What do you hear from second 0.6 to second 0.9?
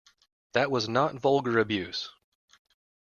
was